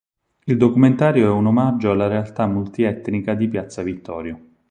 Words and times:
Il 0.45 0.57
documentario 0.57 1.27
è 1.27 1.29
un 1.29 1.45
omaggio 1.45 1.91
alla 1.91 2.07
realtà 2.07 2.47
multietnica 2.47 3.35
di 3.35 3.47
piazza 3.47 3.83
Vittorio. 3.83 4.45